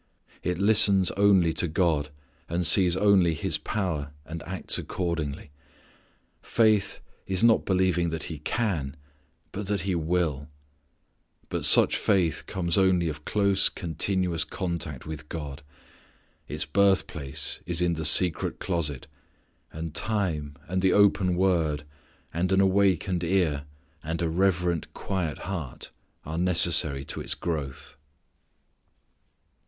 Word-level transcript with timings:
It 0.41 0.57
listens 0.57 1.11
only 1.11 1.53
to 1.53 1.67
God 1.67 2.09
and 2.49 2.65
sees 2.65 2.97
only 2.97 3.35
His 3.35 3.59
power 3.59 4.13
and 4.25 4.41
acts 4.47 4.79
accordingly. 4.79 5.51
Faith 6.41 7.01
is 7.27 7.43
not 7.43 7.65
believing 7.65 8.09
that 8.09 8.23
He 8.23 8.39
can 8.39 8.95
but 9.51 9.67
that 9.67 9.81
He 9.81 9.93
will. 9.93 10.49
But 11.49 11.65
such 11.65 11.97
faith 11.97 12.47
comes 12.47 12.79
only 12.79 13.09
of 13.09 13.25
close 13.25 13.69
continuous 13.69 14.43
contact 14.43 15.05
with 15.05 15.29
God. 15.29 15.61
Its 16.47 16.65
birthplace 16.65 17.61
is 17.67 17.79
in 17.79 17.93
the 17.93 18.03
secret 18.03 18.57
closet; 18.57 19.05
and 19.71 19.93
time 19.93 20.55
and 20.67 20.81
the 20.81 20.93
open 20.93 21.35
Word, 21.35 21.83
and 22.33 22.51
an 22.51 22.59
awakened 22.59 23.23
ear 23.23 23.65
and 24.03 24.19
a 24.23 24.27
reverent 24.29 24.91
quiet 24.95 25.37
heart 25.45 25.91
are 26.25 26.39
necessary 26.39 27.05
to 27.05 27.21
its 27.21 27.35
growth. 27.35 27.95